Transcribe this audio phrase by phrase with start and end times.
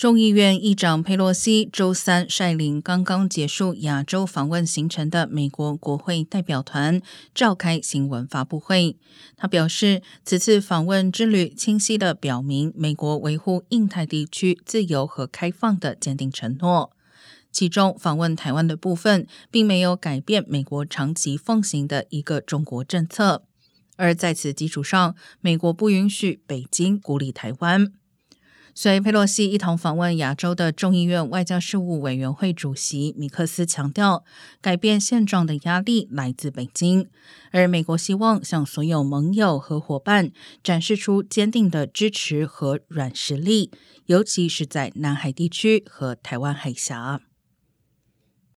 [0.00, 7.02] 众议院议长佩洛西周三率领刚刚结束亚洲访问行程的美国国会代表团
[7.34, 8.96] 召开新闻发布会。
[9.36, 16.92] 他表示，此次访问之旅清晰地表明美国维护印太地区自由和开放的坚定承诺。
[17.52, 23.44] 其中，访问台湾的部分并没有改变美国长期奉行的一个中国政策，
[23.96, 27.92] 而在此基础上，美国不允许北京孤立台湾。
[28.82, 34.24] 随佩洛西一同访问亚洲的众议院外交事务委员会主席米克斯强调，
[34.62, 37.06] 改变现状的压力来自北京，
[37.50, 40.32] 而美国希望向所有盟友和伙伴
[40.64, 43.70] 展示出坚定的支持和软实力，
[44.06, 47.20] 尤其是在南海地区和台湾海峡。